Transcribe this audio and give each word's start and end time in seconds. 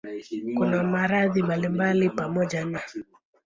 Kuna 0.57 0.83
maradhi 0.83 1.43
mbalimbali 1.43 2.09
pamoja 2.09 2.65
na 2.65 2.81